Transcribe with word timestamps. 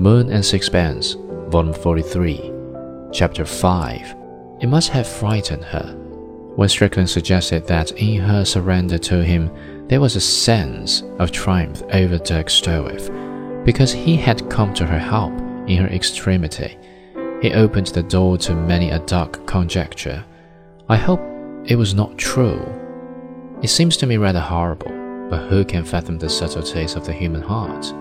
The 0.00 0.08
Moon 0.08 0.32
and 0.32 0.42
Sixpence, 0.42 1.12
Volume 1.50 1.74
43, 1.74 2.50
Chapter 3.12 3.44
5. 3.44 4.16
It 4.62 4.66
must 4.66 4.88
have 4.88 5.06
frightened 5.06 5.62
her 5.64 5.94
when 6.56 6.70
Strickland 6.70 7.10
suggested 7.10 7.66
that 7.66 7.92
in 7.92 8.18
her 8.22 8.46
surrender 8.46 8.96
to 8.96 9.22
him 9.22 9.50
there 9.88 10.00
was 10.00 10.16
a 10.16 10.20
sense 10.22 11.02
of 11.18 11.32
triumph 11.32 11.82
over 11.92 12.16
Dirk 12.16 12.46
Stroeve, 12.46 13.10
because 13.66 13.92
he 13.92 14.16
had 14.16 14.48
come 14.48 14.72
to 14.72 14.86
her 14.86 14.98
help 14.98 15.34
in 15.68 15.76
her 15.76 15.88
extremity. 15.88 16.78
He 17.42 17.52
opened 17.52 17.88
the 17.88 18.02
door 18.02 18.38
to 18.38 18.54
many 18.54 18.88
a 18.92 19.00
dark 19.00 19.46
conjecture. 19.46 20.24
I 20.88 20.96
hope 20.96 21.20
it 21.66 21.76
was 21.76 21.92
not 21.92 22.16
true. 22.16 22.66
It 23.62 23.68
seems 23.68 23.98
to 23.98 24.06
me 24.06 24.16
rather 24.16 24.40
horrible, 24.40 25.28
but 25.28 25.50
who 25.50 25.62
can 25.62 25.84
fathom 25.84 26.18
the 26.18 26.30
subtleties 26.30 26.94
of 26.94 27.04
the 27.04 27.12
human 27.12 27.42
heart? 27.42 27.92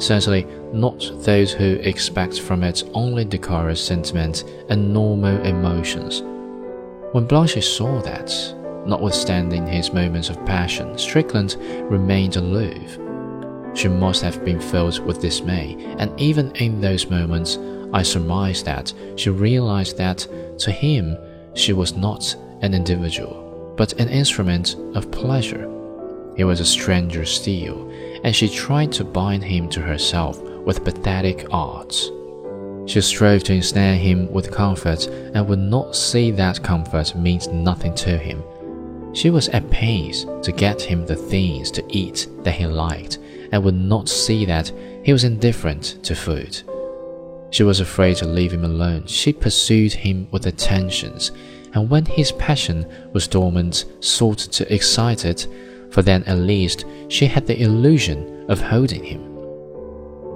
Certainly 0.00 0.46
not 0.72 1.12
those 1.18 1.52
who 1.52 1.74
expect 1.74 2.40
from 2.40 2.64
it 2.64 2.82
only 2.94 3.24
decorous 3.24 3.84
sentiment 3.84 4.44
and 4.70 4.94
normal 4.94 5.38
emotions. 5.44 6.22
When 7.12 7.26
Blanche 7.26 7.62
saw 7.62 8.00
that, 8.00 8.32
notwithstanding 8.86 9.66
his 9.66 9.92
moments 9.92 10.30
of 10.30 10.44
passion, 10.46 10.96
Strickland 10.96 11.56
remained 11.90 12.36
aloof. 12.36 12.98
She 13.74 13.88
must 13.88 14.22
have 14.22 14.42
been 14.42 14.58
filled 14.58 15.04
with 15.04 15.20
dismay, 15.20 15.76
and 15.98 16.18
even 16.18 16.50
in 16.56 16.80
those 16.80 17.10
moments, 17.10 17.58
I 17.92 18.02
surmise 18.02 18.62
that 18.62 18.94
she 19.16 19.28
realized 19.28 19.98
that 19.98 20.26
to 20.60 20.70
him 20.70 21.16
she 21.54 21.74
was 21.74 21.94
not 21.94 22.34
an 22.62 22.72
individual, 22.72 23.74
but 23.76 23.92
an 24.00 24.08
instrument 24.08 24.76
of 24.94 25.10
pleasure. 25.10 25.79
He 26.40 26.44
was 26.44 26.60
a 26.60 26.64
stranger 26.64 27.26
still, 27.26 27.90
and 28.24 28.34
she 28.34 28.48
tried 28.48 28.92
to 28.92 29.04
bind 29.04 29.44
him 29.44 29.68
to 29.68 29.80
herself 29.82 30.40
with 30.40 30.86
pathetic 30.86 31.46
arts. 31.50 32.10
She 32.86 33.02
strove 33.02 33.42
to 33.44 33.52
ensnare 33.52 33.96
him 33.96 34.26
with 34.32 34.50
comfort 34.50 35.06
and 35.06 35.46
would 35.46 35.58
not 35.58 35.94
see 35.94 36.30
that 36.30 36.62
comfort 36.62 37.14
means 37.14 37.48
nothing 37.48 37.94
to 37.96 38.16
him. 38.16 38.42
She 39.12 39.28
was 39.28 39.50
at 39.50 39.68
pains 39.68 40.24
to 40.42 40.50
get 40.50 40.80
him 40.80 41.04
the 41.04 41.14
things 41.14 41.70
to 41.72 41.84
eat 41.90 42.26
that 42.42 42.54
he 42.54 42.66
liked 42.66 43.18
and 43.52 43.62
would 43.62 43.74
not 43.74 44.08
see 44.08 44.46
that 44.46 44.72
he 45.04 45.12
was 45.12 45.24
indifferent 45.24 46.02
to 46.04 46.14
food. 46.14 46.62
She 47.50 47.64
was 47.64 47.80
afraid 47.80 48.16
to 48.16 48.26
leave 48.26 48.54
him 48.54 48.64
alone. 48.64 49.04
She 49.04 49.34
pursued 49.34 49.92
him 49.92 50.26
with 50.30 50.46
attentions, 50.46 51.32
and 51.74 51.90
when 51.90 52.06
his 52.06 52.32
passion 52.32 52.86
was 53.12 53.28
dormant, 53.28 53.84
sought 54.00 54.38
to 54.38 54.74
excite 54.74 55.26
it 55.26 55.46
for 55.90 56.02
then 56.02 56.22
at 56.24 56.38
least 56.38 56.84
she 57.08 57.26
had 57.26 57.46
the 57.46 57.60
illusion 57.62 58.46
of 58.48 58.60
holding 58.60 59.04
him. 59.04 59.26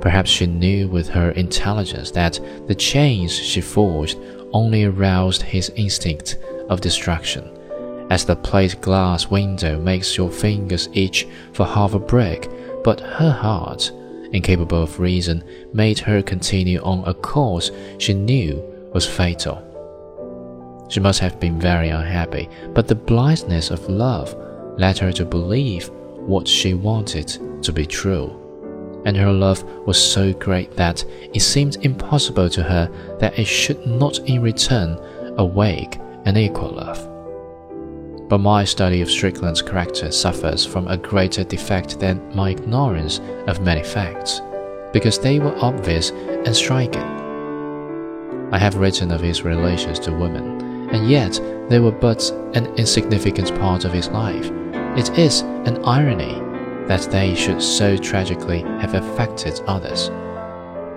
Perhaps 0.00 0.30
she 0.30 0.46
knew 0.46 0.88
with 0.88 1.08
her 1.08 1.30
intelligence 1.32 2.10
that 2.10 2.40
the 2.66 2.74
chains 2.74 3.32
she 3.32 3.60
forged 3.60 4.18
only 4.52 4.84
aroused 4.84 5.42
his 5.42 5.70
instinct 5.76 6.38
of 6.68 6.80
destruction, 6.80 7.48
as 8.10 8.24
the 8.24 8.36
plate 8.36 8.80
glass 8.80 9.28
window 9.28 9.78
makes 9.78 10.16
your 10.16 10.30
fingers 10.30 10.88
itch 10.92 11.26
for 11.52 11.64
half 11.64 11.94
a 11.94 11.98
brick, 11.98 12.50
but 12.82 13.00
her 13.00 13.30
heart, 13.30 13.92
incapable 14.32 14.82
of 14.82 14.98
reason, 14.98 15.44
made 15.72 15.98
her 16.00 16.20
continue 16.22 16.80
on 16.82 17.06
a 17.06 17.14
course 17.14 17.70
she 17.98 18.12
knew 18.12 18.60
was 18.92 19.06
fatal. 19.06 19.68
She 20.88 21.00
must 21.00 21.20
have 21.20 21.40
been 21.40 21.58
very 21.58 21.88
unhappy, 21.88 22.48
but 22.74 22.88
the 22.88 22.94
blindness 22.94 23.70
of 23.70 23.88
love 23.88 24.34
led 24.76 24.98
her 24.98 25.12
to 25.12 25.24
believe 25.24 25.90
what 26.26 26.46
she 26.46 26.74
wanted 26.74 27.62
to 27.62 27.72
be 27.72 27.86
true. 27.86 28.38
And 29.04 29.16
her 29.16 29.32
love 29.32 29.64
was 29.86 29.98
so 29.98 30.32
great 30.32 30.76
that 30.76 31.04
it 31.34 31.40
seemed 31.40 31.84
impossible 31.84 32.48
to 32.50 32.62
her 32.62 32.90
that 33.18 33.38
it 33.38 33.46
should 33.46 33.84
not 33.86 34.18
in 34.20 34.40
return 34.40 34.98
awake 35.38 35.98
an 36.24 36.36
equal 36.36 36.70
love. 36.70 37.08
But 38.28 38.38
my 38.38 38.64
study 38.64 39.02
of 39.02 39.10
Strickland's 39.10 39.60
character 39.60 40.10
suffers 40.12 40.64
from 40.64 40.86
a 40.88 40.96
greater 40.96 41.44
defect 41.44 41.98
than 41.98 42.34
my 42.34 42.50
ignorance 42.50 43.20
of 43.48 43.60
many 43.60 43.82
facts, 43.82 44.40
because 44.92 45.18
they 45.18 45.38
were 45.38 45.56
obvious 45.58 46.10
and 46.10 46.54
striking. 46.54 47.02
I 48.52 48.58
have 48.58 48.76
written 48.76 49.10
of 49.10 49.20
his 49.20 49.42
relations 49.42 49.98
to 50.00 50.12
women, 50.12 50.88
and 50.90 51.10
yet 51.10 51.40
they 51.68 51.80
were 51.80 51.90
but 51.90 52.30
an 52.54 52.66
insignificant 52.76 53.54
part 53.58 53.84
of 53.84 53.92
his 53.92 54.08
life 54.08 54.50
it 54.96 55.18
is 55.18 55.40
an 55.40 55.82
irony 55.84 56.34
that 56.86 57.10
they 57.10 57.34
should 57.34 57.62
so 57.62 57.96
tragically 57.96 58.60
have 58.60 58.92
affected 58.92 59.58
others. 59.66 60.10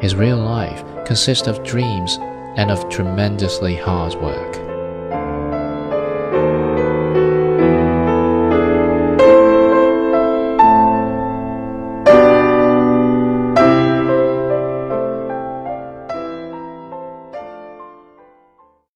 His 0.02 0.16
real 0.16 0.38
life 0.38 0.84
consists 1.06 1.48
of 1.48 1.64
dreams 1.64 2.18
and 2.58 2.72
of 2.72 2.90
tremendously 2.90 3.76
hard 3.76 4.16
work. 4.16 4.65